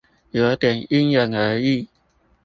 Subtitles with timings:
[0.31, 1.85] 有點因人而異